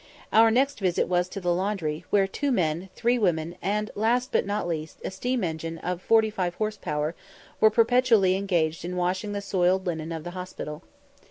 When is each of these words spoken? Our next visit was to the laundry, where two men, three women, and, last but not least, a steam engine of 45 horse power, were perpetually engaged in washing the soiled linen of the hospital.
Our 0.33 0.49
next 0.49 0.79
visit 0.79 1.07
was 1.07 1.29
to 1.29 1.39
the 1.39 1.53
laundry, 1.53 2.05
where 2.09 2.25
two 2.25 2.51
men, 2.51 2.89
three 2.95 3.19
women, 3.19 3.55
and, 3.61 3.91
last 3.93 4.31
but 4.31 4.47
not 4.47 4.67
least, 4.67 4.99
a 5.05 5.11
steam 5.11 5.43
engine 5.43 5.77
of 5.77 6.01
45 6.01 6.55
horse 6.55 6.77
power, 6.77 7.13
were 7.59 7.69
perpetually 7.69 8.35
engaged 8.35 8.83
in 8.83 8.95
washing 8.97 9.33
the 9.33 9.41
soiled 9.41 9.85
linen 9.85 10.11
of 10.11 10.23
the 10.23 10.31
hospital. 10.31 10.81